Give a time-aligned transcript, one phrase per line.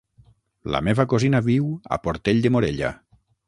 [0.75, 1.69] La meva cosina viu
[1.99, 2.95] a Portell de Morella.